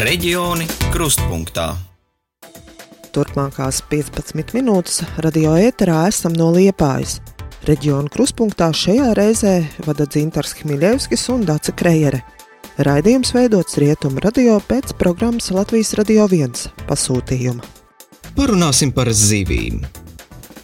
Reģioni 0.00 0.64
krustpunktā. 0.94 1.74
Turpmākās 3.12 3.82
15 3.90 4.54
minūtes 4.56 5.02
radio 5.20 5.52
ēterā 5.60 6.06
esam 6.08 6.32
no 6.32 6.46
Liepājas. 6.54 7.18
Reģionu 7.68 8.08
krustpunktā 8.08 8.70
šajā 8.72 9.10
reizē 9.18 9.52
vada 9.84 10.06
Dzintars 10.08 10.54
Hmiļevskis 10.62 11.26
un 11.34 11.44
Dace 11.44 11.74
Krejere. 11.76 12.22
Raidījums 12.80 13.34
veidots 13.36 13.76
Rietumu 13.82 14.24
radio 14.24 14.56
pēc 14.70 14.94
programmas 14.96 15.50
Latvijas 15.52 15.92
Radio 16.00 16.24
1 16.32 16.64
pasūtījuma. 16.88 17.60
Parunāsim 18.40 18.96
par 18.96 19.12
zivīm. 19.12 19.84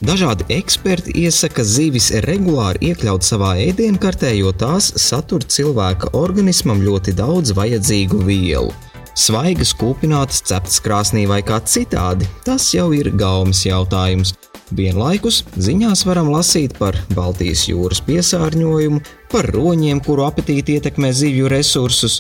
Dažādi 0.01 0.49
eksperti 0.57 1.13
iesaka 1.27 1.61
zivis 1.61 2.09
regulāri 2.25 2.95
iekļaut 2.95 3.29
savā 3.29 3.53
ēdienkartē, 3.69 4.33
jo 4.41 4.57
tās 4.57 4.95
satur 4.97 5.45
cilvēka 5.45 6.15
organismam 6.17 6.81
ļoti 6.89 7.19
daudz 7.21 7.53
vajadzīgu 7.53 8.25
vielu. 8.25 8.73
Svaigas, 9.17 9.71
kūpinātas, 9.73 10.43
ceptas 10.45 10.77
krāsnī 10.85 11.23
vai 11.29 11.41
kā 11.41 11.57
citādi, 11.65 12.29
tas 12.45 12.67
jau 12.75 12.91
ir 12.93 13.09
gaumas 13.17 13.63
jautājums. 13.65 14.35
Vienlaikus 14.77 15.41
ziņās 15.57 16.03
varam 16.05 16.29
lasīt 16.35 16.75
par 16.77 16.99
Baltijas 17.15 17.63
jūras 17.71 18.03
piesārņojumu, 18.05 19.01
par 19.33 19.49
roņiem, 19.55 20.03
kuru 20.05 20.27
apetīti 20.27 20.77
ietekmē 20.77 21.15
zivju 21.17 21.49
resursus, 21.49 22.19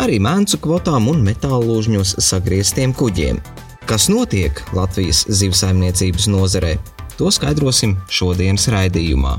arī 0.00 0.16
mēncu 0.24 0.62
kvotām 0.64 1.10
un 1.12 1.20
metālūžņos 1.26 2.16
sagrieztiem 2.22 2.96
kuģiem. 2.96 3.42
Kas 3.88 4.08
notiek 4.08 4.64
Latvijas 4.76 5.26
zivsaimniecības 5.28 6.30
nozarē? 6.32 6.78
To 7.18 7.28
skaidrosim 7.34 7.98
šodienas 8.08 8.70
raidījumā. 8.72 9.36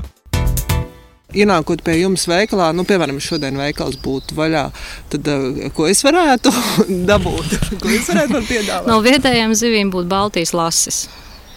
Ienākot 1.30 1.84
pie 1.86 2.00
jums 2.00 2.24
veikalā, 2.26 2.70
nu, 2.74 2.82
piemēram, 2.88 3.20
šodien 3.22 3.58
veikals 3.60 3.98
būtu 4.02 4.34
vaļā, 4.38 4.64
tad 5.12 5.30
uh, 5.30 5.60
ko 5.76 5.86
es 5.90 6.02
varētu 6.02 6.50
dabūt? 7.10 7.56
ko 7.82 7.92
es 7.94 8.10
varētu 8.10 8.34
man 8.34 8.48
piedāvāt? 8.48 8.88
No 8.90 8.98
vietējiem 9.04 9.54
zivīm 9.58 9.92
būtu 9.94 10.10
Baltijas 10.10 10.54
lasis. 10.56 11.04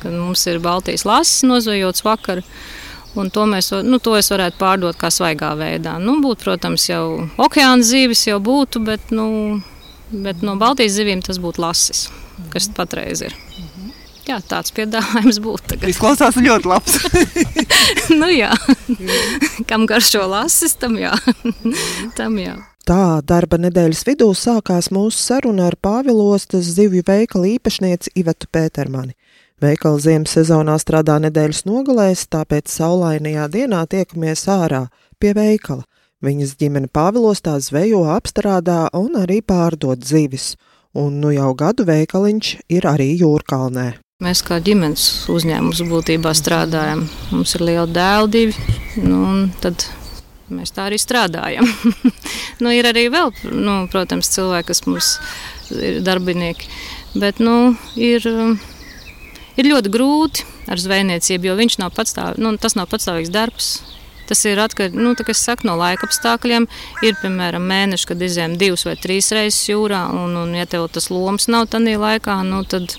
Kad 0.04 0.14
mums 0.14 0.44
ir 0.52 0.60
Baltijas 0.62 1.08
lasis 1.08 1.46
nozvejots 1.48 2.06
vakar, 2.06 2.44
un 3.18 3.30
to, 3.34 3.48
mēs, 3.50 3.72
nu, 3.88 3.98
to 4.04 4.18
es 4.20 4.30
varētu 4.34 4.60
pārdot 4.62 5.00
kā 5.00 5.10
svaigā 5.14 5.54
veidā. 5.58 5.96
Nu, 6.02 6.20
būtu, 6.22 6.44
protams, 6.46 6.86
jau 6.92 7.30
okeāna 7.42 7.86
zivis 7.88 8.28
jau 8.28 8.38
būtu, 8.44 8.84
bet, 8.86 9.10
nu, 9.16 9.62
bet 10.12 10.46
no 10.46 10.58
Baltijas 10.62 11.00
zivīm 11.00 11.24
tas 11.26 11.42
būtu 11.42 11.64
lasis, 11.64 12.08
kas 12.54 12.70
patreiz 12.78 13.26
ir. 13.26 13.38
Jā, 14.24 14.38
tāds 14.48 14.72
piedāvājums 14.72 15.40
būtu. 15.44 15.76
Tas 15.76 15.90
izklausās 15.92 16.38
ļoti 16.40 16.70
labs. 16.72 17.00
nu, 18.22 18.30
jā, 18.32 18.54
kam 19.68 19.84
garšo 19.90 20.24
lasis, 20.32 20.78
tam 20.80 20.96
jā. 21.00 21.12
tam 22.18 22.38
jā. 22.40 22.56
Tā 22.88 23.20
darba 23.24 23.56
nedēļas 23.64 24.04
vidū 24.08 24.30
sākās 24.36 24.90
mūsu 24.92 25.20
saruna 25.20 25.70
ar 25.70 25.78
Pāvilostas 25.80 26.68
zivju 26.76 27.04
veikala 27.08 27.54
īpašnieci 27.54 28.12
Ivetu 28.20 28.50
Pētermani. 28.52 29.16
Veikala 29.64 30.02
ziemas 30.04 30.34
sezonā 30.36 30.76
strādā 30.82 31.16
nedēļas 31.24 31.64
nogalēs, 31.64 32.26
tāpēc 32.28 32.68
saulainajā 32.68 33.48
dienā 33.54 33.86
tiekamies 33.88 34.44
ārā 34.52 34.86
pie 35.16 35.32
veikala. 35.38 35.88
Viņas 36.24 36.58
ģimene 36.60 36.92
Pāvilostā 36.92 37.56
zvejo, 37.64 38.04
apstrādā 38.12 38.88
un 39.00 39.16
arī 39.20 39.40
pārdod 39.40 40.04
zivis, 40.04 40.58
un 40.92 41.20
nu 41.24 41.32
jau 41.32 41.52
gadu 41.56 41.88
veikaliņš 41.88 42.56
ir 42.68 42.88
arī 42.88 43.14
Jūrkalnē. 43.24 44.03
Mēs 44.24 44.40
kā 44.46 44.56
ģimenes 44.64 45.26
uzņēmums 45.34 45.82
būtībā 45.90 46.32
strādājam. 46.38 47.02
Mums 47.34 47.58
ir 47.58 47.64
liela 47.68 47.88
dēla 47.92 48.30
divi, 48.32 48.54
nu, 49.04 49.50
tad 49.60 49.84
mēs 50.54 50.72
tā 50.72 50.86
arī 50.88 51.00
strādājam. 51.02 51.68
nu, 52.64 52.72
ir 52.72 52.88
arī 52.88 53.10
vēl, 53.12 53.34
nu, 53.52 53.82
protams, 53.92 54.32
cilvēki, 54.32 54.70
kas 54.70 54.84
mums 54.88 55.10
ir 55.76 56.00
darbinieki, 56.06 56.70
bet 57.20 57.42
nu, 57.44 57.74
ir, 58.00 58.24
ir 59.60 59.72
ļoti 59.74 59.92
grūti 59.92 60.48
ar 60.72 60.80
zvejniecību, 60.80 61.50
jo 61.50 61.58
viņš 61.60 61.80
nav 61.84 61.92
patstāv, 61.98 62.40
nu, 62.40 62.56
tas 62.56 62.78
nav 62.80 62.88
patstāvīgs 62.94 63.34
darbs. 63.34 63.74
Tas 64.24 64.40
ir 64.48 64.62
atkarīgs 64.64 64.96
nu, 64.96 65.12
saku, 65.36 65.68
no 65.68 65.76
laika 65.76 66.08
apstākļiem. 66.08 66.70
Ir 67.04 67.18
piemēram 67.20 67.66
mēneši, 67.68 68.08
kad 68.08 68.22
izjām 68.24 68.56
divas 68.56 68.86
vai 68.88 68.96
trīs 68.96 69.34
reizes 69.36 69.68
jūrā, 69.68 70.06
un, 70.16 70.38
un 70.46 70.56
ja 70.56 70.64
tev 70.64 70.88
tas 70.96 71.10
lomas 71.12 71.50
nav 71.52 71.68
tādā 71.76 71.98
laikā, 72.00 72.40
nu, 72.48 72.64
tad 72.64 72.96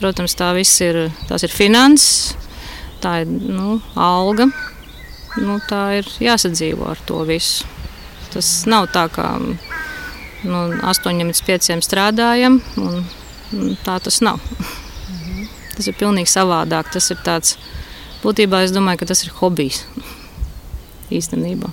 Protams, 0.00 0.32
tā 0.32 0.54
viss 0.56 0.80
ir, 0.80 0.96
ir 1.12 1.52
finanses, 1.52 2.32
tā 3.04 3.20
ir 3.22 3.28
nu, 3.28 3.80
alga. 4.00 4.48
Nu, 5.38 5.58
tā 5.68 6.00
ir 6.00 6.08
jāsadzīvo 6.24 6.88
ar 6.90 7.00
to 7.06 7.20
visu. 7.28 7.68
Tas 8.32 8.48
nav 8.70 8.88
tā, 8.94 9.04
kā 9.12 9.26
nu, 9.38 10.62
8 10.80 11.20
līdz 11.20 11.42
5 11.46 11.84
strādājam, 11.84 12.60
un, 12.80 13.02
un 13.56 13.76
tā 13.84 13.98
tas 14.02 14.20
nav. 14.24 14.40
Mhm. 14.40 15.48
Tas 15.76 15.90
ir 15.90 15.98
pilnīgi 16.00 16.32
savādāk. 16.32 16.92
Tas 16.94 17.10
ir 17.12 17.20
tāds, 17.26 17.58
būtībā 18.24 18.64
es 18.64 18.74
domāju, 18.74 19.02
ka 19.02 19.10
tas 19.12 19.24
ir 19.26 19.36
hobijs 19.40 19.84
īstenībā. 21.10 21.70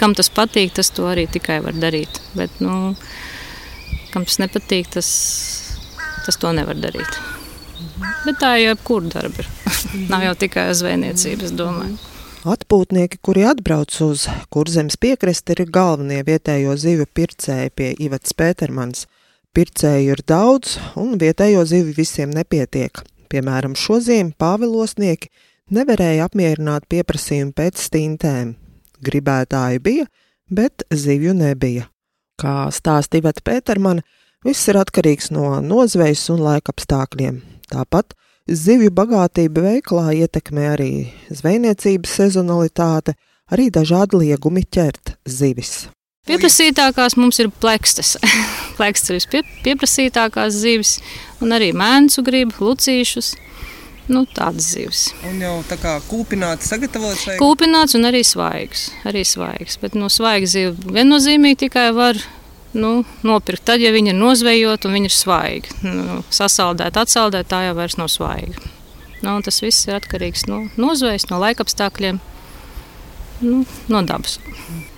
Kam 0.00 0.16
tas 0.18 0.32
patīk, 0.34 0.72
tas 0.74 0.90
to 0.90 1.06
arī 1.06 1.28
tikai 1.30 1.60
var 1.62 1.76
darīt. 1.78 2.18
Bet, 2.34 2.58
nu, 2.64 2.96
kam 4.10 4.26
tas 4.26 4.40
nepatīk, 4.42 4.90
tas, 4.96 5.12
tas 6.26 6.40
to 6.42 6.50
nevar 6.56 6.80
darīt. 6.80 7.31
Bet 8.26 8.40
tā 8.40 8.54
jau 8.60 8.72
jebkur 8.72 9.06
darba 9.12 9.44
ir. 9.44 9.52
Nav 10.12 10.26
jau 10.28 10.34
tikai 10.44 10.70
zvejniecība, 10.78 11.48
es 11.48 11.54
domāju. 11.58 11.98
Atpūtnieki, 12.42 13.20
kuri 13.22 13.44
atbrauc 13.46 13.94
uz 14.02 14.24
kurzemes 14.50 14.96
piekrasti, 14.98 15.54
ir 15.54 15.68
galvenie 15.70 16.24
vietējo 16.26 16.74
zivju 16.74 17.06
pircēji 17.14 17.70
pie 17.78 17.92
Ivatas 18.02 18.34
Pētermanas. 18.34 19.04
Pircēju 19.54 20.16
ir 20.16 20.22
daudz, 20.26 20.78
un 20.98 21.14
vietējo 21.20 21.62
zivju 21.68 21.94
visiem 21.94 22.32
nepietiek. 22.34 22.98
Piemēram, 23.30 23.76
šo 23.78 24.00
ziemu 24.02 24.34
pāvilosnieki 24.42 25.30
nevarēja 25.70 26.26
apmierināt 26.26 26.88
pieprasījumu 26.90 27.54
pēc 27.54 27.78
stintēm. 27.86 28.56
Gribētāji 29.06 29.84
bija, 29.86 30.08
bet 30.50 30.82
zivju 30.90 31.36
nebija. 31.38 31.86
Kā 32.42 32.72
stāsta 32.74 33.22
Iveta 33.22 33.44
Pētermana, 33.44 34.02
viss 34.42 34.66
ir 34.66 34.82
atkarīgs 34.82 35.30
no 35.30 35.60
nozvejas 35.62 36.26
un 36.34 36.42
laika 36.42 36.74
apstākļiem. 36.74 37.51
Tāpat 37.72 38.12
zivju 38.50 38.92
bagātība 38.92 39.64
veiklā 39.64 40.12
ietekmē 40.24 40.68
arī 40.74 40.92
zvejniecības 41.32 42.16
sezonalitāte, 42.20 43.16
arī 43.52 43.70
dažādi 43.72 44.24
liegumi 44.26 44.64
ķert 44.64 45.16
zivis. 45.24 45.86
Pieprasītākās 46.28 47.16
mums 47.18 47.40
ir 47.42 47.48
plekstes. 47.62 48.14
plekstes 48.78 49.10
ir 49.10 49.18
vispieprasītākās 49.18 50.54
zivis, 50.54 50.98
un 51.42 51.56
arī 51.56 51.72
mēnesu 51.74 52.22
grib, 52.26 52.52
lucīšus. 52.60 53.32
Nu, 54.12 54.24
tādas 54.26 54.66
zivs. 54.74 55.06
Un 55.28 55.38
jau 55.40 55.54
tā 55.68 55.78
kā 55.80 55.94
kūpināts, 56.08 56.68
sagatavots. 56.72 57.24
Vai... 57.28 57.36
Kūpināts 57.40 57.94
un 57.96 58.08
arī 58.10 58.24
svaigs. 58.26 58.88
Arī 59.08 59.22
svaigs. 59.26 59.78
Bet 59.82 59.94
no 59.98 60.10
svaiga 60.10 60.48
zivs 60.50 60.90
viennozīmīgi 60.90 61.60
tikai 61.64 61.88
var 61.94 62.18
nu, 62.72 62.92
nopirkt 63.26 63.64
tad, 63.68 63.82
ja 63.82 63.92
viņi 63.94 64.12
ir 64.12 64.18
nozvejoti 64.18 64.88
un 64.88 64.96
viņi 64.96 65.10
ir 65.10 65.16
svaigi. 65.16 65.78
Nu, 65.84 66.20
sasaldēt, 66.32 66.98
atsaldēt, 66.98 67.50
tā 67.52 67.66
jau 67.68 67.76
vairs 67.78 67.98
nav 68.00 68.10
svaiga. 68.12 68.70
Nu, 69.22 69.36
tas 69.44 69.60
viss 69.62 69.86
ir 69.86 69.98
atkarīgs 70.00 70.48
no 70.50 70.64
nozvejas, 70.80 71.28
no 71.30 71.38
laikapstākļiem, 71.42 72.18
nu, 73.46 73.60
no 73.92 74.02
dabas. 74.06 74.38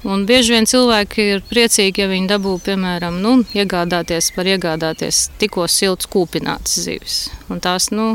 Un 0.05 0.25
bieži 0.29 0.55
vien 0.55 0.69
cilvēki 0.69 1.29
ir 1.35 1.45
priecīgi, 1.49 2.05
ja 2.05 2.09
viņi 2.11 2.31
dabū, 2.33 2.55
piemēram, 2.65 3.21
nu, 3.25 3.37
iegādāties, 3.57 4.31
var 4.37 4.49
iegādāties 4.55 5.27
tikko 5.41 5.69
silts 5.69 6.09
kūpināts 6.12 6.79
zivis. 6.87 7.19
Un 7.53 7.61
tās, 7.65 7.91
nu, 7.93 8.15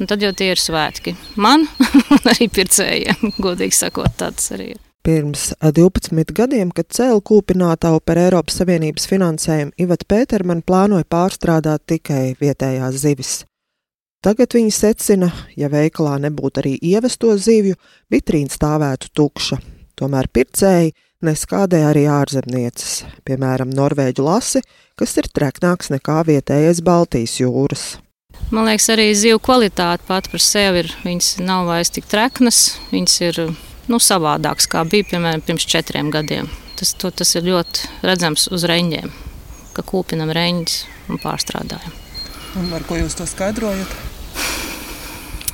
un 0.00 0.12
tad 0.12 0.24
jau 0.24 0.32
tie 0.36 0.52
ir 0.52 0.60
svētki. 0.60 1.16
Man 1.40 1.68
un 2.16 2.30
arī 2.34 2.50
pircējiem, 2.52 3.36
godīgi 3.40 3.80
sakot, 3.84 4.12
tāds 4.20 4.52
arī 4.56 4.74
ir. 4.74 4.86
Pirms 5.00 5.54
12 5.64 6.34
gadiem, 6.36 6.68
kad 6.76 6.90
cēlu 6.92 7.22
kūpinātavu 7.24 8.02
par 8.04 8.18
Eiropas 8.20 8.58
Savienības 8.60 9.06
finansējumu, 9.08 9.72
Iveta 9.80 10.04
Pētermana 10.12 10.60
plānoja 10.66 11.06
pārstrādāt 11.08 11.86
tikai 11.88 12.34
vietējās 12.40 12.98
zivis. 13.00 13.30
Tagad 14.20 14.52
viņi 14.52 14.74
secina, 14.76 15.30
ja 15.56 15.70
veikalā 15.72 16.18
nebūtu 16.20 16.60
arī 16.60 16.74
ievesto 16.84 17.32
zivju, 17.40 17.78
vitrīna 18.12 18.52
stāvētu 18.52 19.08
tukša. 19.16 19.56
Tomēr 19.96 20.28
pircēji 20.28 20.92
neskādē 21.24 21.80
arī 21.88 22.04
ārzemnieces, 22.12 23.06
piemēram, 23.24 23.72
norvēģu 23.72 24.26
lasi, 24.26 24.60
kas 25.00 25.16
ir 25.16 25.30
treknāks 25.32 25.88
nekā 25.94 26.18
vietējais 26.28 26.84
Baltijas 26.84 27.38
jūras. 27.40 27.86
Man 28.52 28.68
liekas, 28.68 28.90
arī 28.92 29.08
zivju 29.16 29.40
kvalitāte 29.48 30.04
pat 30.08 30.28
par 30.28 30.44
sevi 30.44 30.84
ir. 30.84 30.92
Viņas 31.08 31.38
nav 31.40 31.72
vairs 31.72 31.92
tik 31.96 32.04
treknas, 32.12 32.74
viņas 32.92 33.18
ir 33.30 33.42
nu, 33.88 34.00
savādāks, 34.02 34.68
kā 34.70 34.84
bija 34.84 35.08
piemēram 35.14 35.42
pirms 35.46 35.66
četriem 35.68 36.10
gadiem. 36.12 36.50
Tas, 36.76 36.92
to, 36.96 37.10
tas 37.10 37.34
ir 37.36 37.48
ļoti 37.48 37.88
redzams 38.06 38.48
uz 38.52 38.64
reņģiem, 38.68 39.10
ka 39.76 39.84
kūpinam 39.86 40.32
reņģus 40.36 40.76
un 41.12 41.20
pārstrādājam. 41.22 41.96
Un 42.60 42.72
ar 42.74 42.84
ko 42.88 42.98
jūs 42.98 43.16
to 43.18 43.26
skaidrojat? 43.30 43.92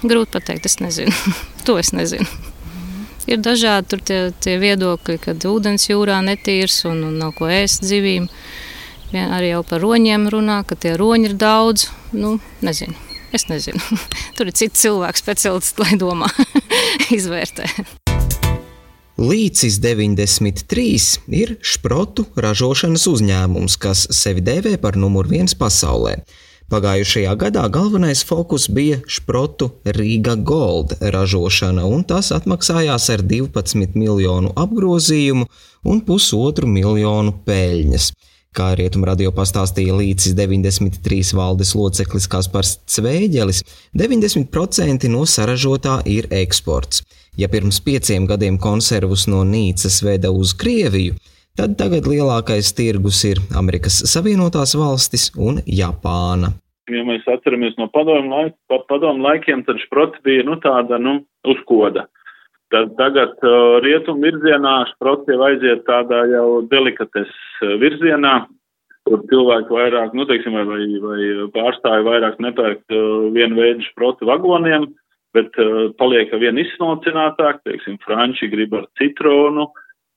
Grūti 0.06 0.32
pateikt, 0.37 0.69
es 0.69 0.78
nezinu. 0.81 1.12
to 1.67 1.78
es 1.81 1.93
nezinu. 1.96 2.26
Ir 3.26 3.40
dažādi 3.43 3.99
tie, 4.06 4.20
tie 4.38 4.55
viedokļi, 4.62 5.19
kad 5.25 5.49
ūdens 5.50 5.88
jūrā 5.90 6.20
netīrs 6.23 6.84
un, 6.87 7.02
un 7.08 7.19
nav 7.19 7.34
ko 7.38 7.50
ēst 7.50 7.82
zivīm. 7.87 8.28
Vien 9.11 9.34
arī 9.34 9.50
jau 9.50 9.64
par 9.67 9.82
roņiem 9.82 10.28
runā, 10.31 10.61
ka 10.67 10.78
tie 10.78 10.94
roņi 10.99 11.32
ir 11.32 11.37
daudz. 11.40 11.88
Nu, 12.14 12.37
nezinu. 12.62 12.94
Es 13.34 13.49
nezinu. 13.50 13.82
Tur 14.38 14.50
ir 14.50 14.56
cits 14.56 14.87
cilvēks, 14.87 15.26
speciālists, 15.26 15.78
lai 15.82 15.99
domā, 16.00 16.31
izvērtē. 17.19 18.06
Līcis 19.17 19.79
93 19.81 21.31
ir 21.33 21.55
šprotu 21.65 22.27
ražošanas 22.37 23.07
uzņēmums, 23.09 23.79
kas 23.81 24.03
sevi 24.13 24.43
dēvē 24.45 24.75
par 24.83 24.99
numur 25.01 25.25
viens 25.31 25.57
pasaulē. 25.57 26.19
Pagājušajā 26.69 27.33
gadā 27.41 27.63
galvenais 27.73 28.21
fokus 28.29 28.67
bija 28.69 28.99
šprotu 29.09 29.71
Riga 29.97 30.35
Gold 30.37 30.99
ražošana, 31.01 31.87
un 31.89 32.05
tas 32.05 32.29
atmaksājās 32.37 33.09
ar 33.15 33.25
12 33.25 33.97
miljonu 33.97 34.53
apgrozījumu 34.53 35.49
un 35.89 36.05
pusotru 36.05 36.69
miljonu 36.69 37.39
peļņas. 37.49 38.12
Kā 38.57 38.71
rietumradio 38.77 39.33
pastāstīja 39.37 39.97
līdz 39.97 40.35
93 40.37 41.33
valdes 41.37 41.73
loceklis 41.77 42.29
Kaspars 42.29 42.79
Cvēģelis, 42.85 43.65
90% 43.97 45.09
no 45.12 45.25
saražotā 45.25 46.03
ir 46.05 46.29
eksports. 46.45 47.03
Ja 47.37 47.50
pirms 47.53 47.83
pieciem 47.85 48.25
gadiem 48.25 48.55
konservus 48.56 49.27
no 49.29 49.43
Nīcas 49.44 49.99
veda 50.00 50.31
uz 50.33 50.55
Krieviju, 50.56 51.19
tad 51.53 51.75
tagad 51.77 52.09
lielākais 52.09 52.71
tirgus 52.79 53.19
ir 53.29 53.43
Amerikas 53.61 53.99
Savienotās 54.09 54.73
valstis 54.73 55.27
un 55.37 55.61
Japāna. 55.69 56.55
Ja 56.88 57.05
mēs 57.05 57.29
atceramies 57.29 57.77
no 57.77 57.91
padomu, 57.93 58.31
laik, 58.33 58.56
padomu 58.88 59.21
laikiem, 59.27 59.67
tad 59.69 59.83
šprots 59.85 60.23
bija 60.25 60.47
nu, 60.49 60.56
tāda 60.65 60.97
nu, 61.03 61.19
uzkoda. 61.44 62.06
Tad 62.73 62.97
tagad 62.97 63.37
uh, 63.44 63.79
rietumu 63.85 64.25
virzienā 64.25 64.77
šprots 64.94 65.29
jau 65.29 65.41
aiziet 65.44 65.85
tādā 65.85 66.25
jau 66.33 66.62
delikates 66.73 67.29
uh, 67.61 67.77
virzienā, 67.83 68.47
kur 69.05 69.21
cilvēki 69.29 69.77
vairāk, 69.77 70.17
nu, 70.17 70.25
teiksim, 70.25 70.56
vai, 70.56 70.65
vai, 70.73 70.87
vai 71.05 71.50
pārstāvi 71.53 72.09
vairāk 72.09 72.41
nepērk 72.49 72.81
uh, 72.88 73.27
vienu 73.37 73.61
veidu 73.61 73.85
šprotu 73.93 74.25
vagoniem, 74.33 74.88
bet 75.37 75.59
uh, 75.62 75.88
paliek 76.00 76.33
ar 76.33 76.43
vien 76.43 76.59
izsmalcinātāk, 76.61 77.62
teiksim, 77.69 77.99
franči 78.05 78.49
grib 78.53 78.75
ar 78.77 78.88
citronu 79.00 79.69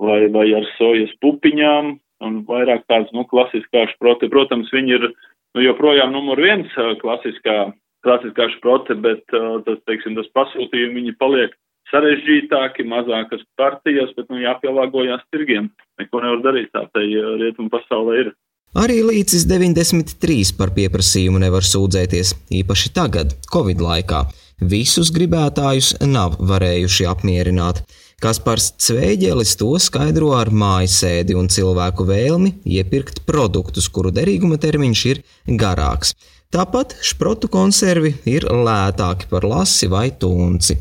vai, 0.02 0.24
vai 0.32 0.48
ar 0.58 0.68
sojas 0.78 1.12
pupiņām 1.24 1.94
un 2.26 2.42
vairāk 2.48 2.86
tāds, 2.92 3.12
nu, 3.16 3.26
klasiskā 3.28 3.86
šprote. 3.94 4.32
Protams, 4.32 4.72
viņi 4.76 4.96
ir, 4.98 5.08
nu, 5.56 5.64
joprojām 5.64 6.16
numur 6.16 6.42
viens 6.42 6.72
uh, 6.80 6.96
klasiskā, 7.02 7.72
klasiskā 8.08 8.50
šprote, 8.58 8.98
bet, 9.04 9.26
uh, 9.36 9.60
tas, 9.68 9.80
teiksim, 9.90 10.18
tas 10.20 10.30
pasūtījumi 10.36 11.02
viņi 11.02 11.18
paliek 11.22 11.56
sarežģītāki, 11.90 12.86
mazākas 12.86 13.42
partijas, 13.58 14.12
bet 14.18 14.30
nu, 14.30 14.42
jāpielāgojas 14.44 15.24
tirgiem. 15.34 15.72
Neko 16.00 16.22
nevar 16.26 16.44
darīt, 16.46 16.70
tā 16.76 16.86
tai 16.94 17.08
rietumu 17.10 17.72
pasaulē 17.74 18.22
ir. 18.26 18.36
Arī 18.78 19.00
līdz 19.02 19.48
93 19.50 20.52
par 20.60 20.70
pieprasījumu 20.76 21.40
nevar 21.42 21.66
sūdzēties, 21.66 22.36
īpaši 22.60 22.92
tagad, 22.94 23.34
Covid 23.50 23.82
laikā. 23.82 24.28
Visus 24.60 25.08
gribētājus 25.16 25.94
nav 26.04 26.36
varējuši 26.44 27.06
apmierināt. 27.08 27.86
Kaspars 28.20 28.74
Cvēģelis 28.84 29.56
to 29.56 29.72
skaidro 29.80 30.34
ar 30.36 30.52
mājasēdi 30.52 31.38
un 31.40 31.48
cilvēku 31.48 32.04
vēlmi 32.10 32.58
iepirkt 32.68 33.24
produktus, 33.24 33.88
kuru 33.88 34.12
derīguma 34.12 34.60
termiņš 34.60 35.06
ir 35.14 35.22
garāks. 35.48 36.12
Tāpat 36.52 36.98
šprotu 37.06 37.48
konservi 37.48 38.18
ir 38.28 38.50
lētāki 38.50 39.30
par 39.32 39.48
lasi 39.48 39.88
vai 39.88 40.10
tunci. 40.12 40.76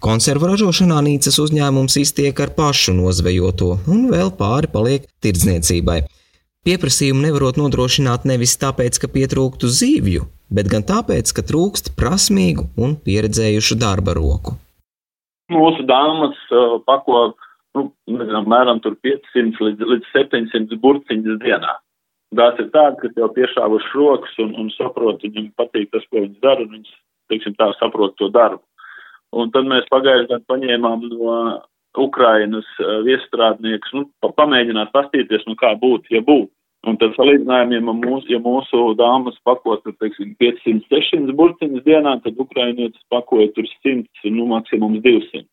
Konservu 0.00 0.48
ražošanā 0.52 1.02
Nīcas 1.02 1.36
uzņēmums 1.42 1.98
iztiek 2.00 2.40
ar 2.40 2.54
pašu 2.56 2.94
nozvejoto, 2.94 3.80
un 3.90 4.06
vēl 4.12 4.30
pāri 4.38 4.70
paliek 4.72 5.08
tirdzniecībai. 5.20 6.04
Pieprasījumu 6.64 7.26
nevarot 7.26 7.58
nodrošināt 7.58 8.24
nevis 8.30 8.54
tāpēc, 8.62 9.00
ka 9.02 9.10
pietrūktu 9.10 9.68
zīvju, 9.68 10.24
bet 10.52 10.70
gan 10.72 10.86
tāpēc, 10.86 11.32
ka 11.34 11.44
trūkst 11.46 11.94
prasmīgu 11.98 12.68
un 12.80 12.96
pieredzējušu 13.04 13.78
darba 13.80 14.16
roku. 14.18 14.56
Mūsu 15.52 15.84
dāmas 15.88 16.36
uh, 16.52 16.76
pako 16.84 17.32
nu, 17.76 17.88
nezinu, 18.10 18.40
apmēram 18.42 18.80
500 18.84 19.62
līdz, 19.64 19.84
līdz 19.92 20.10
700 20.14 20.80
burciņas 20.82 21.38
dienā. 21.44 21.76
Tās 22.36 22.58
ir 22.60 22.68
tādas, 22.74 22.98
kas 23.00 23.14
jau 23.16 23.28
piešāvuši 23.32 23.94
rokas 23.96 24.34
un, 24.44 24.52
un 24.60 24.68
saprot, 24.74 25.22
viņiem 25.24 25.48
patīk 25.56 25.88
tas, 25.94 26.04
ko 26.10 26.20
viņas 26.20 26.42
dara, 26.44 26.66
un 26.66 26.74
viņas, 26.76 26.92
teiksim, 27.32 27.56
tā 27.56 27.70
saprot 27.78 28.16
to 28.20 28.28
darbu. 28.34 28.60
Un 29.36 29.52
tad 29.52 29.68
mēs 29.68 29.88
pagājušajā 29.92 30.28
gadā 30.28 30.44
paņēmām 30.48 31.08
no 31.12 31.38
Ukrainas 31.98 32.68
eh, 32.80 32.92
viestrādniekus, 33.06 33.94
nu, 33.96 34.06
pamēģināt 34.24 34.92
pastīties, 34.92 35.44
nu, 35.48 35.56
kā 35.60 35.72
būtu, 35.80 36.12
ja 36.16 36.22
būtu. 36.24 36.52
Un 36.88 36.96
tad 37.00 37.12
salīdzinājumiem, 37.18 37.88
ja 37.90 37.94
mūsu, 37.98 38.30
ja 38.32 38.38
mūsu 38.40 38.80
dāmas 38.96 39.36
pakota, 39.44 39.92
teiksim, 40.00 40.32
500-600 40.40 41.34
burciņas 41.36 41.84
dienā, 41.84 42.14
tad 42.24 42.40
ukrainietis 42.40 43.02
pakoja 43.12 43.50
tur 43.56 43.68
100, 43.68 44.06
nu, 44.32 44.46
maksimums 44.52 45.02
200. 45.04 45.44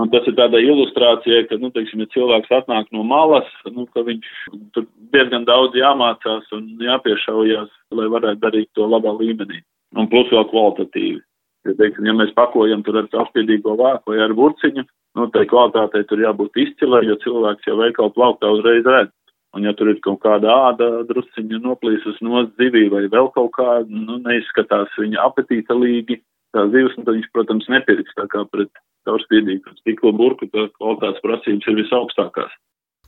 Un 0.00 0.08
tas 0.08 0.24
ir 0.24 0.36
tāda 0.38 0.60
ilustrācija, 0.60 1.42
ka, 1.50 1.58
nu, 1.60 1.68
teiksim, 1.74 2.00
ja 2.00 2.08
cilvēks 2.14 2.52
atnāk 2.56 2.88
no 2.96 3.04
malas, 3.04 3.48
nu, 3.68 3.84
ka 3.92 4.04
viņš 4.06 4.28
tur 4.72 4.86
diezgan 5.12 5.44
daudz 5.48 5.76
jāmācās 5.76 6.48
un 6.56 6.70
jāpiešaujās, 6.80 7.68
lai 7.98 8.08
varētu 8.14 8.40
darīt 8.40 8.70
to 8.76 8.88
labā 8.88 9.12
līmenī. 9.18 9.60
Un 9.96 10.08
plus 10.08 10.32
vēl 10.32 10.48
kvalitatīvi. 10.48 11.20
Ja, 11.68 11.76
teiksim, 11.78 12.08
ja 12.08 12.16
mēs 12.16 12.32
pakojam 12.34 12.80
tur 12.82 13.02
ar 13.02 13.10
apspiedīgo 13.22 13.76
vāku 13.78 14.14
vai 14.14 14.22
ar 14.24 14.32
burciņu, 14.34 14.86
nu, 15.18 15.26
tai 15.34 15.44
kvalitātei 15.50 16.06
tur 16.08 16.24
jābūt 16.24 16.56
izcilai, 16.64 17.04
jo 17.06 17.18
cilvēks 17.22 17.68
jau 17.68 17.76
veikalu 17.78 18.16
plauktā 18.16 18.50
uzreiz 18.56 18.88
redz. 18.88 19.12
Un 19.52 19.66
ja 19.68 19.74
tur 19.76 19.90
ir 19.92 19.98
kaut 20.04 20.22
kāda 20.24 20.52
āda 20.70 20.86
drusciņa 21.08 21.60
noplīsus 21.60 22.20
no 22.24 22.46
zivī 22.60 22.86
vai 22.92 23.04
vēl 23.12 23.28
kaut 23.34 23.52
kāda, 23.58 23.84
nu, 23.88 24.16
neizskatās 24.24 24.94
viņa 24.96 25.20
apetīta 25.26 25.76
līgi, 25.76 26.22
tā 26.56 26.64
zivs, 26.72 26.96
un 26.96 27.04
tad 27.04 27.18
viņš, 27.18 27.28
protams, 27.36 27.68
nepirks 27.72 28.16
tā 28.16 28.24
kā 28.32 28.46
pret 28.52 28.72
caurspīdīgu 29.08 29.76
stikla 29.82 30.12
burku, 30.16 30.48
tā 30.52 30.68
kvalitātes 30.78 31.24
prasības 31.24 31.68
ir 31.68 31.80
visaugstākās. 31.82 32.54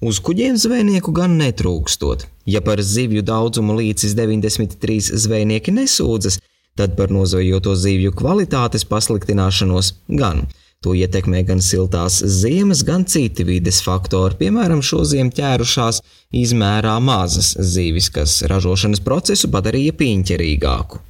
Uz 0.05 0.19
kuģiem 0.21 0.59
zvejnieku 0.61 1.15
gan 1.17 1.39
netrūkstot. 1.39 2.27
Ja 2.51 2.61
par 2.67 2.83
zivju 2.83 3.23
daudzumu 3.25 3.77
līdz 3.79 4.11
93 4.19 5.15
zvejnieki 5.25 5.73
nesūdzas, 5.73 6.41
tad 6.77 6.97
par 6.99 7.15
nozvejoto 7.15 7.73
zivju 7.79 8.13
kvalitātes 8.19 8.85
pasliktināšanos 8.91 9.95
gan. 10.21 10.45
To 10.85 10.93
ietekmē 10.93 11.41
gan 11.49 11.63
siltās 11.65 12.19
ziemas, 12.21 12.83
gan 12.85 13.07
citi 13.09 13.47
vides 13.49 13.79
faktori, 13.81 14.37
piemēram, 14.43 14.83
šo 14.85 15.01
ziemu 15.09 15.33
ķērušās 15.33 16.03
izmērā 16.37 16.99
mazas 17.01 17.55
zivis, 17.57 18.11
kas 18.13 18.43
ražošanas 18.53 19.01
procesu 19.01 19.49
padarīja 19.55 19.95
piņķerīgāku. 19.97 21.01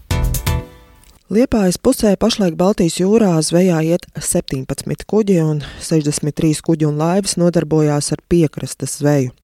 Liepājas 1.34 1.80
pusē 1.82 2.12
pašlaik 2.20 2.54
Baltijas 2.54 3.00
jūrā 3.00 3.32
zvejā 3.42 3.80
iet 3.88 4.06
17 4.14 5.02
kuģi 5.10 5.40
un 5.42 5.64
63 5.82 6.62
kuģi 6.62 6.86
un 6.92 7.02
laivas 7.02 7.34
nodarbojās 7.40 8.12
ar 8.14 8.22
piekrastes 8.30 9.00
zveju. 9.00 9.34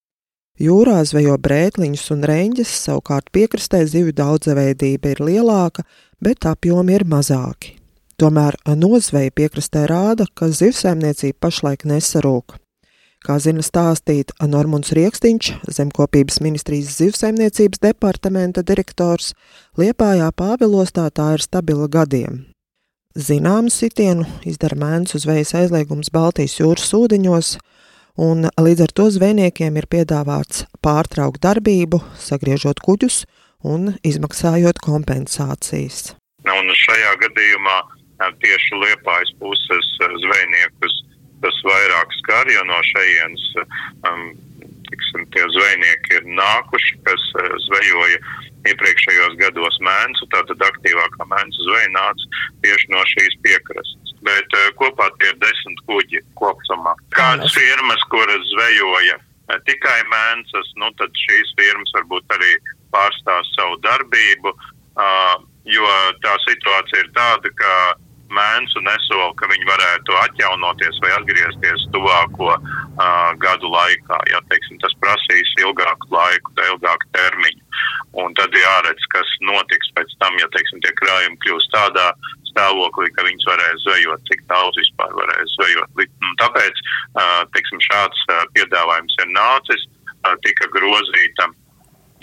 Jūrā 0.63 1.01
zvejo 1.09 1.35
brētliņus 1.43 2.07
un 2.15 2.23
reņģes, 2.31 2.77
savukārt 2.85 3.35
piekrastē 3.35 3.83
zivju 3.89 4.15
daudzveidība 4.23 5.17
ir 5.17 5.27
lielāka, 5.27 5.89
bet 6.23 6.47
apjomi 6.47 7.01
ir 7.01 7.09
mazāki. 7.09 7.80
Tomēr 8.21 8.59
nozveja 8.77 9.33
piekrastē 9.33 9.87
rāda, 9.89 10.27
ka 10.37 10.51
zivsaimniecība 10.53 11.39
pašlaik 11.41 11.87
nesarūk. 11.89 12.59
Kā 13.25 13.39
zina 13.41 13.63
stāstīt 13.65 14.35
Normons 14.45 14.93
Rieksniņš, 14.93 15.49
Zemkopības 15.73 16.37
ministrijas 16.45 16.99
zivsaimniecības 16.99 17.81
departamenta 17.81 18.61
direktors, 18.61 19.31
Liepājā 19.81 20.27
Pāvilostā 20.37 21.07
tā 21.17 21.31
ir 21.39 21.45
stabila 21.45 21.89
gadiem. 21.89 22.43
Zināmu 23.17 23.73
sitienu 23.73 24.27
izdara 24.45 24.77
mēnesi 24.77 25.17
uz 25.17 25.25
vejas 25.25 25.55
aizliegums 25.57 26.13
Baltijas 26.13 26.59
jūras 26.61 26.93
ūdeņos, 26.97 27.55
un 28.21 28.51
līdz 28.53 28.85
ar 28.85 28.95
to 29.01 29.07
zvejniekiem 29.17 29.81
ir 29.81 29.89
piedāvāts 29.89 30.67
pārtraukt 30.85 31.41
darbību, 31.41 32.03
sagriežot 32.21 32.85
kuģus 32.85 33.23
un 33.65 33.95
izmaksājot 34.05 34.85
kompensācijas. 34.85 36.19
Un 36.45 36.71
šajā 36.85 37.17
gadījumā 37.25 37.79
tieši 38.45 38.81
liepājas 38.85 39.33
puses 39.41 39.95
zvejniekus 39.99 41.01
tas 41.41 41.57
vairāk 41.65 42.13
skar, 42.19 42.49
jo 42.53 42.63
no 42.69 42.79
šejienes 42.85 43.45
um, 44.05 44.25
tiksim, 44.91 45.25
tie 45.33 45.45
zvejnieki 45.55 46.19
ir 46.19 46.27
nākuši, 46.37 46.99
kas 47.07 47.23
zvejoja 47.67 48.19
iepriekšējos 48.69 49.39
gados 49.41 49.79
mēnesu, 49.85 50.29
tātad 50.35 50.61
aktīvākā 50.67 51.27
mēnesu 51.31 51.67
zveja 51.69 51.91
nāca 51.95 52.45
tieši 52.65 52.93
no 52.93 53.05
šīs 53.15 53.39
piekrastes. 53.47 54.15
Bet 54.27 54.57
uh, 54.59 54.69
kopā 54.81 55.09
tie 55.17 55.31
ir 55.33 55.39
desmit 55.41 55.81
kuģi 55.89 56.21
kopsumā. 56.37 56.93
Kādas 57.17 57.55
firmas, 57.57 58.05
kuras 58.13 58.45
zvejoja 58.53 59.17
uh, 59.17 59.57
tikai 59.69 59.97
mēnesis, 60.13 60.75
nu 60.83 60.93
tad 61.01 61.17
šīs 61.25 61.55
firmas 61.57 61.97
varbūt 61.97 62.37
arī 62.37 62.53
pārstās 62.93 63.49
savu 63.57 63.81
darbību, 63.87 64.53
uh, 64.53 65.35
jo 65.65 65.97
tā 66.21 66.37
situācija 66.45 67.07
ir 67.07 67.11
tāda, 67.17 67.55
ka 67.57 67.75
mēnesu 68.35 68.83
nesola, 68.87 69.31
ka 69.39 69.49
viņi 69.51 69.69
varētu 69.69 70.17
atjaunoties 70.25 71.01
vai 71.05 71.13
atgriezties 71.17 71.87
tuvāko 71.95 72.51
uh, 72.55 73.31
gadu 73.43 73.71
laikā. 73.73 74.19
Ja, 74.33 74.43
teiksim, 74.53 74.81
tas 74.83 74.95
prasīs 75.03 75.55
ilgāku 75.63 76.11
laiku, 76.15 76.55
ilgāku 76.71 77.11
termiņu. 77.17 77.63
un 78.21 78.35
tad 78.35 78.55
jāredz, 78.55 79.05
kas 79.15 79.29
notiks 79.47 79.93
pēc 79.95 80.11
tam, 80.23 80.35
ja, 80.43 80.49
teiksim, 80.55 80.81
tie 80.83 80.91
krājumi 80.99 81.39
kļūst 81.45 81.71
tādā 81.75 82.09
stāvoklī, 82.51 83.07
ka 83.15 83.23
viņas 83.27 83.47
varēs 83.47 83.85
zvejot, 83.85 84.25
cik 84.27 84.43
daudz 84.51 84.81
vispār 84.81 85.15
varēs 85.15 85.55
zvejot. 85.55 86.03
Un 86.27 86.37
tāpēc, 86.43 86.83
teiksim, 87.55 87.83
šāds 87.87 88.25
piedāvājums 88.57 89.15
ir 89.23 89.31
nācis, 89.37 89.87
tika 90.45 90.69
grozīta 90.75 91.47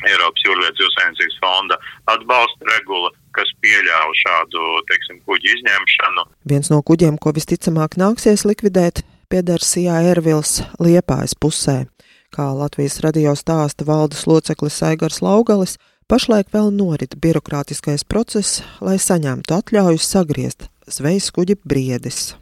Eiropas 0.06 0.46
jūrlietu 0.46 0.84
zivsainicības 0.84 1.38
fonda 1.42 1.78
atbalsta 2.14 2.70
regula, 2.70 3.12
kas 3.34 3.50
pieļāva 3.64 4.14
šādu, 4.22 4.64
teiksim, 4.92 5.20
kuģu 5.26 5.54
izņemšanu. 5.56 6.26
Viens 6.52 6.72
no 6.74 6.82
kuģiem, 6.86 7.18
ko 7.22 7.34
visticamāk 7.38 7.98
nāksies 7.98 8.46
likvidēt, 8.50 9.04
pieder 9.32 9.64
Sijā 9.64 10.00
Ervils 10.14 10.62
Liepājas 10.82 11.36
pusē. 11.36 11.86
Kā 12.34 12.50
Latvijas 12.54 13.00
radio 13.06 13.34
stāsta 13.40 13.88
valdes 13.88 14.26
loceklis 14.28 14.82
Aigars 14.86 15.22
Laugalis, 15.24 15.78
pašlaik 16.12 16.52
vēl 16.54 16.74
norit 16.76 17.16
birokrātiskais 17.24 18.04
process, 18.08 18.62
lai 18.84 18.98
saņemtu 19.02 19.56
atļauju 19.58 20.04
sagriezt 20.04 20.68
zvejas 20.88 21.32
kuģi 21.36 21.58
briedis. 21.68 22.36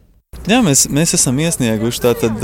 Jā, 0.46 0.60
mēs, 0.62 0.84
mēs 0.94 1.16
esam 1.18 1.40
iesnieguši 1.42 2.02
tātad, 2.04 2.44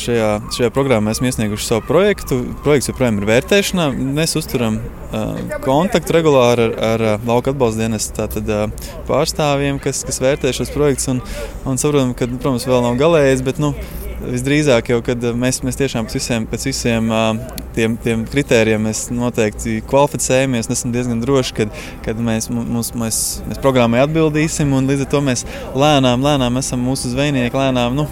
šajā, 0.00 0.28
šajā 0.56 0.70
programmā 0.72 1.12
iesnieguši 1.12 1.66
savu 1.68 1.82
projektu. 1.84 2.38
Projekts 2.64 2.88
joprojām 2.88 3.18
ir 3.20 3.26
vērtēšanā. 3.28 3.90
Mēs 4.16 4.32
uzturam 4.40 4.78
kontaktu 5.66 6.16
regulāri 6.16 6.70
ar, 6.70 7.04
ar 7.04 7.26
lauka 7.28 7.52
atbalsta 7.52 7.84
dienas 7.84 8.08
tātad, 8.16 8.48
pārstāvjiem, 9.10 9.76
kas, 9.84 10.00
kas 10.08 10.22
vērtē 10.24 10.54
šos 10.56 10.72
projektus. 10.72 11.10
Un, 11.12 11.20
un 11.68 11.76
saprotam, 11.82 12.16
ka, 12.16 12.30
protams, 12.32 12.64
vēl 12.64 12.88
nav 12.88 12.96
galējis, 13.02 13.44
bet 13.44 13.60
nu, 13.60 13.74
visdrīzāk 14.30 14.90
jau, 14.92 15.00
kad 15.04 15.22
mēs, 15.38 15.60
mēs 15.66 15.78
tiešām 15.80 16.06
pēc 16.06 16.16
visiem, 16.18 16.46
pēc 16.50 16.66
visiem 16.68 17.10
tiem, 17.76 17.96
tiem 18.02 18.24
kritērijiem 18.30 18.88
noteikti 19.16 19.80
kvalificējamies 19.88 20.70
esam 20.72 20.94
diezgan 20.94 21.20
droši, 21.22 21.56
kad, 21.60 21.76
kad 22.06 22.22
mēs, 22.22 22.48
mums, 22.52 22.92
mēs, 22.98 23.20
mēs 23.48 23.60
programmai 23.62 24.02
atbildīsim 24.04 24.74
līdz 24.86 25.06
ar 25.06 25.12
to 25.12 25.22
mēs 25.24 25.44
lēnām, 25.76 26.24
lēnām 26.24 26.60
esam 26.60 26.82
mūsu 26.86 27.12
zvejnieki, 27.12 27.56
lēnām 27.56 27.96
nu, 27.98 28.06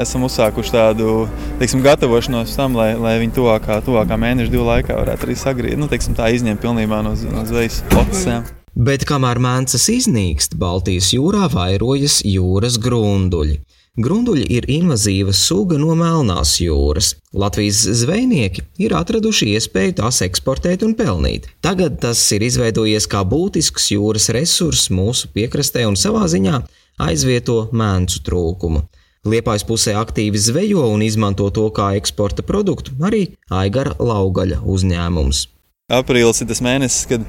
esam 0.00 0.26
uzsākuši 0.28 0.74
tādu 0.74 1.12
teiksim, 1.60 1.82
gatavošanos 1.84 2.56
tam, 2.56 2.76
lai, 2.78 2.92
lai 2.98 3.18
viņi 3.22 3.36
tuvākā, 3.36 3.82
tuvākā 3.86 4.18
mēneša 4.20 4.52
divu 4.52 4.66
laikā 4.68 4.96
varētu 4.98 5.28
arī 5.28 5.38
sagriezt, 5.38 5.80
nu, 5.80 5.90
teiksim, 5.90 6.16
tā 6.18 6.32
izņemt 6.36 6.62
pilnībā 6.62 7.02
no, 7.04 7.14
no 7.34 7.46
zvejas 7.48 7.82
flotes. 7.90 8.26
Bet 8.72 9.04
kamēr 9.04 9.36
mēncas 9.42 9.84
iznīkst, 9.92 10.56
Baltijas 10.60 11.10
jūrā 11.12 11.50
vairojas 11.52 12.22
jūras 12.24 12.78
grunduļi. 12.80 13.58
Grunduļi 14.00 14.46
ir 14.48 14.64
invazīva 14.72 15.34
suga 15.36 15.76
no 15.76 15.92
Melnās 15.92 16.54
jūras. 16.62 17.10
Latvijas 17.36 17.82
zvejnieki 18.00 18.62
ir 18.80 18.94
atraduši 18.96 19.50
iespēju 19.52 19.98
tās 19.98 20.22
eksportēt 20.24 20.80
un 20.86 20.94
pelnīt. 20.96 21.50
Tagad 21.60 21.98
tas 22.00 22.22
ir 22.32 22.40
izveidojies 22.46 23.04
kā 23.04 23.20
būtisks 23.28 23.90
jūras 23.92 24.30
resurss 24.32 24.88
mūsu 24.88 25.28
piekrastē 25.36 25.84
un 25.84 26.00
savā 26.00 26.24
ziņā 26.24 26.62
aizvieto 27.04 27.66
mēncu 27.68 28.24
trūkumu. 28.24 28.86
Liepājas 29.28 29.68
pusē 29.68 29.98
aktīvi 30.00 30.40
zvejo 30.40 30.88
un 30.88 31.04
izmanto 31.04 31.50
to 31.52 31.68
kā 31.76 31.92
eksporta 32.00 32.40
produktu 32.40 32.96
arī 33.04 33.26
Aigara 33.52 33.92
Laugaļa 34.00 34.64
uzņēmums. 34.72 35.50
Aprīlis 35.92 36.40
ir 36.40 36.48
tas 36.48 36.64
mēnesis, 36.64 37.10
kad 37.12 37.28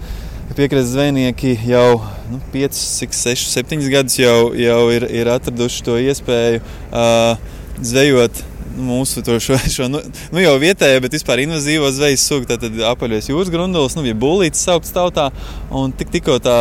Piekrastes 0.54 0.92
zvejnieki 0.94 1.56
jau 1.66 1.98
nu, 2.30 2.38
5, 2.54 2.78
6, 3.10 3.50
7 3.50 3.90
gadus 3.90 4.20
jau, 4.22 4.54
jau 4.54 4.82
ir, 4.94 5.08
ir 5.10 5.30
atraduši 5.34 5.86
to 5.88 5.98
iespēju 5.98 6.60
uh, 6.62 7.40
zvejot 7.82 8.44
mūsu 8.78 9.24
to 9.26 9.40
šo, 9.42 9.58
šo 9.76 9.90
nu, 9.90 10.02
nu 10.34 10.44
jau 10.44 10.54
vietējo, 10.62 11.02
bet 11.02 11.18
vispār 11.18 11.42
invazīvo 11.48 11.90
zvejas 11.94 12.26
sugu, 12.30 12.46
tātad 12.50 12.78
apaļais 12.94 13.32
jūras 13.32 13.50
grundulis, 13.54 13.98
nu, 13.98 14.06
ja 14.06 14.14
būlītis 14.14 14.66
saukts 14.68 14.94
tautā, 14.94 15.32
un 15.74 15.94
tik, 15.98 16.14
tikko 16.14 16.38
tā 16.44 16.58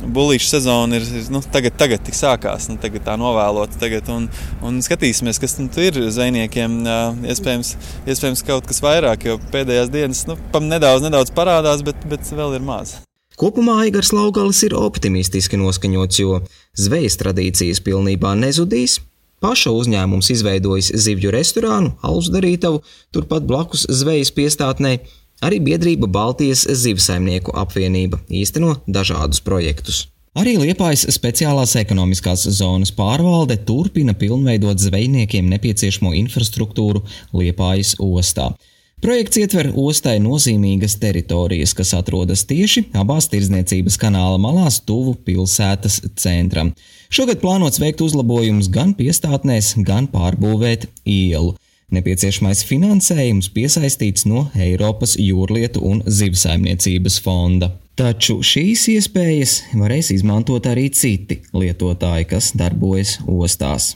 bulīša 0.00 0.54
sezona 0.54 1.00
ir 1.00 1.08
nu, 1.32 1.40
tagad, 1.52 1.76
tagad 1.80 2.04
tik 2.04 2.16
sākās, 2.16 2.70
nu, 2.70 2.76
tagad 2.80 3.04
tā 3.08 3.16
novēlota. 3.20 3.80
Tagad, 3.80 4.08
un, 4.12 4.30
un 4.64 4.80
skatīsimies, 4.84 5.40
kas 5.40 5.56
tur 5.60 5.90
ir 5.90 6.08
zvejniekiem. 6.08 6.80
Iespējams, 7.28 7.74
iespējams, 8.08 8.46
kaut 8.48 8.68
kas 8.70 8.80
vairāk, 8.84 9.28
jo 9.28 9.36
pēdējās 9.52 9.92
dienas 9.92 10.24
nu, 10.30 10.40
nedaudz, 10.64 11.04
nedaudz 11.04 11.36
parādās, 11.36 11.84
bet, 11.84 12.08
bet 12.08 12.32
vēl 12.32 12.56
ir 12.56 12.64
maz. 12.64 13.00
Kopumā 13.40 13.78
Aigars 13.86 14.10
Laugalis 14.12 14.58
ir 14.66 14.74
optimistiski 14.76 15.56
noskaņots, 15.56 16.18
jo 16.20 16.42
zvejas 16.76 17.14
tradīcijas 17.22 17.78
pilnībā 17.86 18.34
nezudīs. 18.36 18.98
Paša 19.40 19.72
uzņēmums 19.72 20.28
izveidojis 20.34 20.90
zivju 21.00 21.32
restorānu, 21.32 21.94
alus 22.04 22.28
darītavu, 22.34 22.82
turpat 23.16 23.46
blakus 23.48 23.86
zvejas 23.88 24.28
piestātnē. 24.36 24.98
Arī 25.40 25.56
biedrība 25.70 26.04
Baltijas 26.12 26.66
zivsaimnieku 26.82 27.54
apvienība 27.56 28.20
īsteno 28.28 28.74
dažādus 28.84 29.40
projektus. 29.40 30.02
Arī 30.36 30.58
Liepājas 30.60 31.06
speciālās 31.08 31.72
ekonomiskās 31.80 32.44
zonas 32.58 32.92
pārvalde 32.92 33.56
turpina 33.64 34.12
pilnveidot 34.12 34.84
zvejniekiem 34.84 35.48
nepieciešamo 35.56 36.12
infrastruktūru 36.20 37.06
Liepājas 37.32 37.96
ostā. 38.04 38.50
Projekts 39.00 39.38
ietver 39.40 39.70
ostai 39.80 40.18
nozīmīgas 40.20 40.98
teritorijas, 41.00 41.72
kas 41.72 41.94
atrodas 41.96 42.42
tieši 42.44 42.82
abās 43.00 43.30
tirdzniecības 43.32 43.96
kanāla 44.02 44.36
malās, 44.36 44.76
tuvu 44.84 45.14
pilsētas 45.24 46.02
centram. 46.20 46.74
Šogad 47.08 47.40
plānots 47.40 47.80
veikt 47.80 48.02
uzlabojumus 48.04 48.68
gan 48.68 48.92
piestātnēs, 48.98 49.72
gan 49.88 50.10
pārbūvēt 50.12 50.84
ielu. 51.08 51.54
Nepieciešamais 51.96 52.60
finansējums 52.68 53.48
piesaistīts 53.56 54.28
no 54.28 54.44
Eiropas 54.52 55.16
jūrlietu 55.16 55.80
un 55.80 56.04
zivsaimniecības 56.04 57.16
fonda. 57.24 57.72
Taču 57.96 58.42
šīs 58.44 58.84
iespējas 58.98 59.56
varēs 59.80 60.12
izmantot 60.12 60.68
arī 60.68 60.90
citi 60.92 61.40
lietotāji, 61.56 62.28
kas 62.36 62.52
darbojas 62.52 63.16
ostās. 63.24 63.94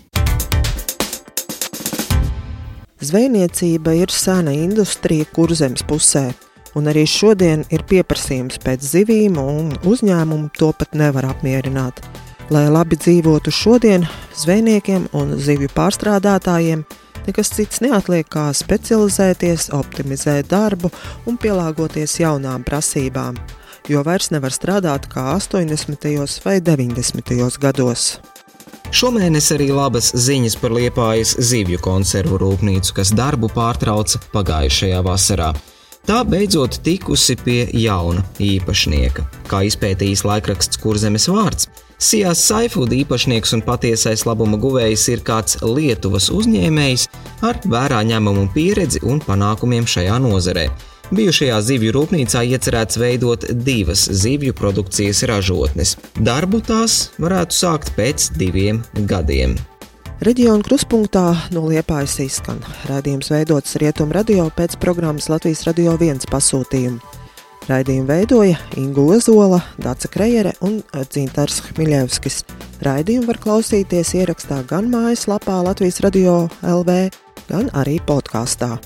Zvejniecība 3.04 3.92
ir 3.99 4.08
sena 4.08 4.52
industrija 4.56 5.26
kurzemes 5.37 5.82
pusē, 5.84 6.30
un 6.78 6.88
arī 6.88 7.02
šodien 7.11 7.66
ir 7.75 7.82
pieprasījums 7.90 8.56
pēc 8.64 8.87
zivīm, 8.87 9.37
un 9.37 9.75
uzņēmumu 9.84 10.49
to 10.56 10.70
pat 10.78 10.96
nevar 10.96 11.28
apmierināt. 11.34 12.00
Lai 12.54 12.64
labi 12.73 12.96
dzīvotu 12.96 13.52
šodien, 13.52 14.06
zvejniekiem 14.40 15.11
un 15.20 15.37
zivju 15.37 15.68
pārstrādātājiem 15.76 16.84
nekas 17.26 17.52
cits 17.56 17.82
neatliek 17.84 18.28
kā 18.32 18.46
specializēties, 18.56 19.70
optimizēt 19.76 20.49
darbu 20.52 20.92
un 21.28 21.37
pielāgoties 21.40 22.20
jaunām 22.23 22.64
prasībām, 22.64 23.37
jo 23.88 24.04
vairs 24.06 24.30
nevar 24.32 24.54
strādāt 24.54 25.11
kā 25.12 25.32
80. 25.34 26.08
vai 26.46 26.61
90. 26.64 27.61
gados. 27.61 28.14
Šomēnes 28.95 29.49
arī 29.51 29.73
labas 29.75 30.13
ziņas 30.15 30.55
par 30.61 30.71
Liepājas 30.77 31.33
zivju 31.43 31.81
konservu 31.83 32.37
rūpnīcu, 32.39 32.93
kas 32.95 33.11
darbu 33.11 33.49
pārtrauca 33.51 34.21
pagājušajā 34.31 35.01
vasarā. 35.03 35.49
Tā 36.07 36.21
beidzot 36.29 36.79
tikusi 36.87 37.35
pie 37.41 37.65
jauna 37.75 38.23
īpašnieka, 38.39 39.25
kā 39.51 39.65
izpētījis 39.67 40.23
laikraksts 40.29 40.79
Kurzemes 40.79 41.27
vārds. 41.27 41.67
Sijās 41.99 42.45
Saifūda 42.47 42.95
īpašnieks 43.01 43.57
un 43.59 43.67
patiesais 43.67 44.23
labuma 44.29 44.61
guvējs 44.63 45.09
ir 45.11 45.27
kāds 45.27 45.59
Lietuvas 45.65 46.31
uzņēmējs 46.31 47.09
ar 47.51 47.59
vērā 47.67 48.05
ņemumu 48.13 48.47
pieredzi 48.55 49.03
un 49.03 49.19
panākumiem 49.27 49.91
šajā 49.91 50.23
nozarē. 50.23 50.69
Bijušajā 51.12 51.58
zivju 51.61 51.92
rūpnīcā 51.92 52.40
iecerēts 52.54 52.96
veidot 52.96 53.44
divas 53.66 54.06
zivju 54.08 54.54
produkcijas 54.56 55.20
ražotnes. 55.28 55.99
Darbu 56.16 56.62
tās 56.64 57.11
varētu 57.20 57.56
sākt 57.56 57.92
pēc 57.99 58.30
diviem 58.40 58.80
gadiem. 59.11 59.58
Reģiona 60.25 60.64
kruspunktā 60.64 61.26
no 61.52 61.66
Liepājas 61.68 62.16
izskan. 62.25 62.62
Raidījums 62.88 63.28
veidots 63.34 63.76
Rietumu 63.82 64.16
radio 64.16 64.46
pēc 64.56 64.78
programmas 64.80 65.28
Latvijas 65.28 65.66
Radio 65.68 65.99
1 65.99 66.25
pasūtījuma. 66.32 67.02
Raidījumu 67.68 68.08
veidoja 68.08 68.56
Ingu 68.80 69.06
Ozola, 69.16 69.61
Dāca 69.80 70.08
Krejere 70.12 70.54
un 70.64 70.80
Dzintars 70.94 71.61
Hmiļevskis. 71.68 72.40
Raidījumu 72.84 73.28
var 73.28 73.42
klausīties 73.44 74.16
ierakstā 74.16 74.62
gan 74.68 74.88
mājaslapā 74.92 75.61
Latvijas 75.68 76.00
Radio 76.04 76.42
LV, 76.62 76.99
gan 77.52 77.73
arī 77.76 78.00
podkāstā 78.04 78.76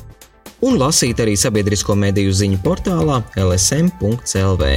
un 0.65 0.79
lasīt 0.81 1.21
arī 1.23 1.37
sabiedrisko 1.39 1.97
mediju 1.99 2.33
ziņu 2.35 2.63
portālā 2.65 3.21
lsm.clv. 3.39 4.73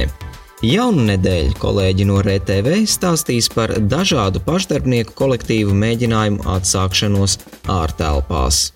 Jaunu 0.62 1.08
nedēļu 1.08 1.56
kolēģi 1.58 2.04
no 2.06 2.20
RTV 2.22 2.84
stāstīs 2.86 3.48
par 3.50 3.74
dažādu 3.90 4.42
pašdarbnieku 4.46 5.16
kolektīvu 5.18 5.74
mēģinājumu 5.74 6.46
atsākšanos 6.54 7.40
ārtelpās. 7.80 8.68